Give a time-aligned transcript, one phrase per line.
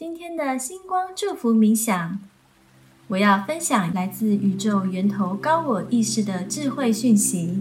[0.00, 2.18] 今天的星光祝福冥想，
[3.08, 7.58] 我要分享来自宇宙源头高我意识的智慧讯息。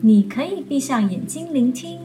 [0.00, 2.00] 你可以闭上眼睛聆听，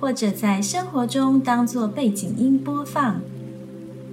[0.00, 3.20] 或者在生活中当做背景音播放，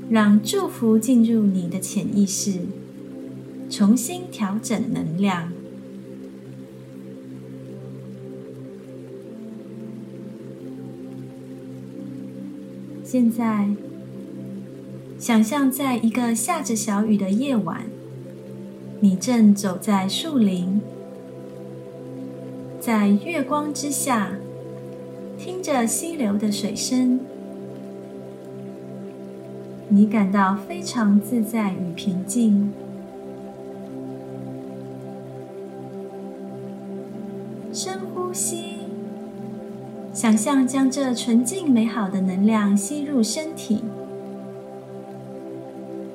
[0.10, 2.62] 让祝福进入你的潜意识，
[3.70, 5.52] 重新调整能量。
[13.16, 13.70] 现在，
[15.18, 17.86] 想象在一个下着小雨的夜晚，
[19.00, 20.82] 你正走在树林，
[22.78, 24.32] 在月光之下，
[25.38, 27.22] 听着溪流的水声，
[29.88, 32.74] 你感到非常自在与平静。
[40.26, 43.84] 想象将这纯净美好的能量吸入身体，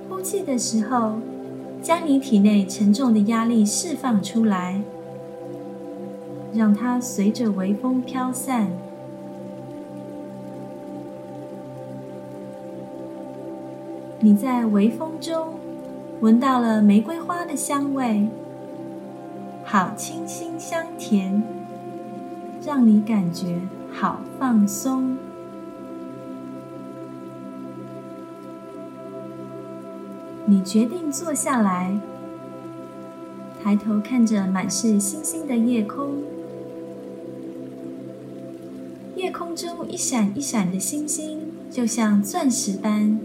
[0.08, 1.12] 呼气的时候，
[1.80, 4.82] 将你体内沉重的压力释放出来，
[6.52, 8.72] 让它随着微风飘散。
[14.18, 15.54] 你在微风中
[16.18, 18.26] 闻到了玫瑰花的香味，
[19.62, 21.40] 好清新香甜，
[22.66, 23.54] 让你感觉。
[24.00, 25.14] 好放松。
[30.46, 32.00] 你决定坐下来，
[33.62, 36.22] 抬头看着满是星星的夜空。
[39.16, 43.20] 夜空中一闪一闪的星星，就像钻石般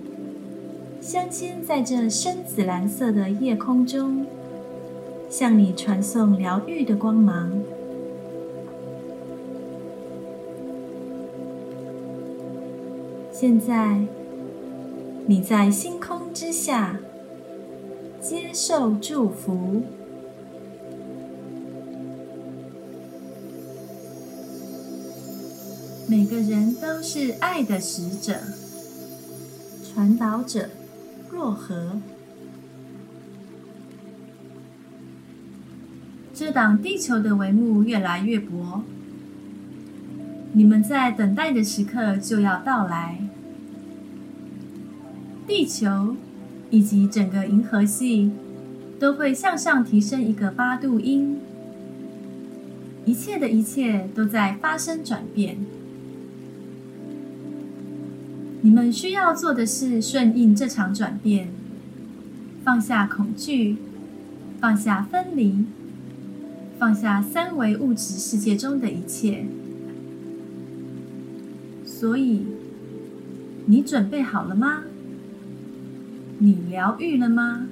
[1.00, 4.26] 镶嵌在这深紫蓝色的夜空中，
[5.30, 7.50] 向你传送疗愈的光芒。
[13.48, 14.00] 现在，
[15.28, 16.98] 你在星空之下
[18.20, 19.84] 接受祝福。
[26.08, 28.34] 每个人都是爱的使者、
[29.84, 30.68] 传导者。
[31.30, 32.02] 若何？
[36.34, 38.82] 遮挡地球的帷幕越来越薄。
[40.54, 43.20] 你们在等待的时刻就要到来。
[45.48, 46.16] 地球
[46.70, 48.32] 以及整个银河系
[49.00, 51.40] 都会向上提升一个八度音，
[53.06, 55.58] 一切的一切都在发生转变。
[58.62, 61.50] 你们需要做的是顺应这场转变，
[62.64, 63.78] 放下恐惧，
[64.60, 65.66] 放下分离，
[66.80, 69.46] 放下三维物质世界中的一切。
[71.86, 72.48] 所以，
[73.68, 74.84] 你准备好了吗？
[76.38, 77.68] 你疗愈了吗？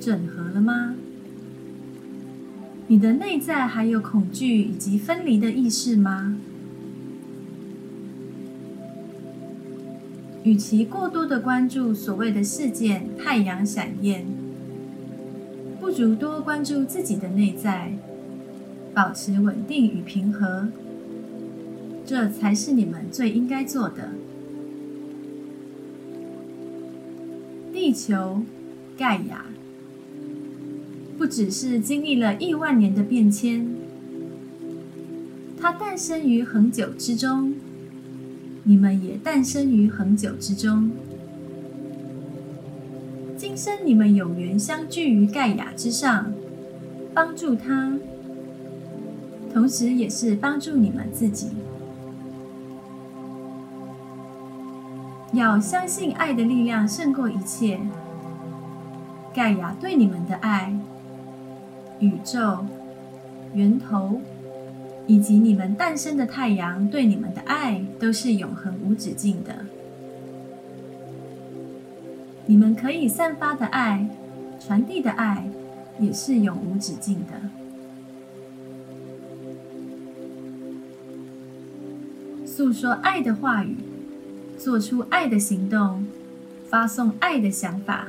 [0.00, 0.94] 整合了吗？
[2.88, 6.36] 你的内在还有恐惧以及分离的意识吗？
[10.44, 14.24] 与其过多的关注所谓的事件太阳闪焰，
[15.80, 17.92] 不如多关注自己的内在，
[18.94, 20.68] 保持稳定与平和。
[22.04, 24.10] 这才是你们最应该做的。
[27.86, 28.42] 地球，
[28.98, 29.44] 盖亚，
[31.16, 33.64] 不只是经历了亿万年的变迁，
[35.56, 37.54] 它诞生于恒久之中，
[38.64, 40.90] 你们也诞生于恒久之中。
[43.36, 46.32] 今生你们有缘相聚于盖亚之上，
[47.14, 47.96] 帮助他，
[49.54, 51.50] 同时也是帮助你们自己。
[55.36, 57.78] 要相信爱的力量胜过一切。
[59.34, 60.74] 盖亚对你们的爱，
[62.00, 62.64] 宇宙、
[63.52, 64.20] 源头
[65.06, 69.54] 以及你们诞生的太阳对你们的爱，都是永恒无止境的。
[72.46, 74.08] 你们可以散发的爱、
[74.58, 75.46] 传递的爱，
[75.98, 77.34] 也是永无止境的。
[82.46, 83.76] 诉说爱的话语。
[84.58, 86.06] 做出爱的行动，
[86.68, 88.08] 发送爱的想法。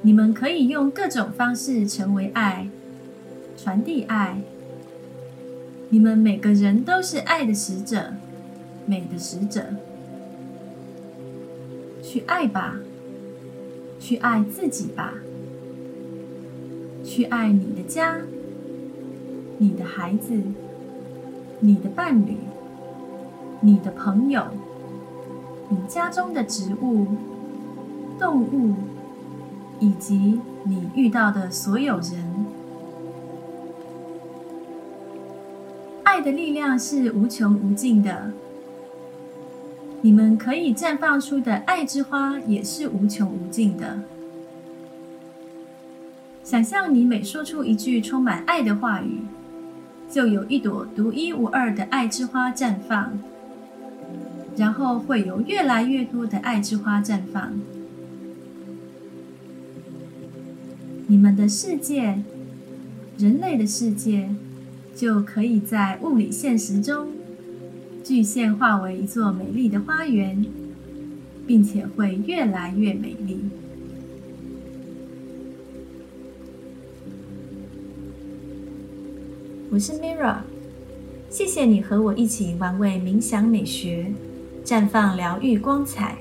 [0.00, 2.68] 你们可以用各种方式成为爱，
[3.56, 4.40] 传递爱。
[5.90, 8.14] 你们每个人都是爱的使者，
[8.86, 9.62] 美的使者。
[12.02, 12.76] 去爱吧，
[14.00, 15.14] 去爱自己吧，
[17.04, 18.18] 去爱你的家、
[19.58, 20.32] 你的孩子、
[21.60, 22.36] 你的伴侣。
[23.64, 24.44] 你的朋友、
[25.68, 27.06] 你家中的植物、
[28.18, 28.74] 动物，
[29.78, 32.44] 以及你遇到的所有人。
[36.02, 38.32] 爱的力量是无穷无尽的，
[40.00, 44.00] 你们可以绽放出的爱之花也是无穷无尽的。
[46.42, 49.20] 想象你每说出一句充满爱的话语，
[50.10, 53.16] 就有一朵独一无二的爱之花绽放。
[54.56, 57.52] 然后会有越来越多的爱之花绽放，
[61.06, 62.22] 你们的世界，
[63.18, 64.28] 人类的世界，
[64.94, 67.08] 就可以在物理现实中
[68.04, 70.44] 具现化为一座美丽的花园，
[71.46, 73.40] 并且会越来越美丽。
[79.70, 80.40] 我是 Mira，
[81.30, 84.12] 谢谢你和我一起玩味冥想美学。
[84.64, 86.18] 绽放疗愈光彩，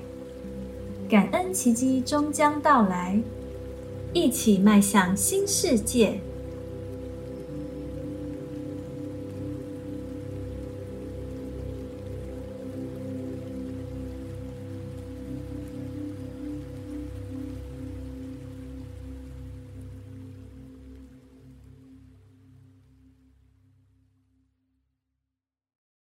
[1.08, 3.22] 感恩奇迹终将到来，
[4.14, 6.20] 一起迈向新世界。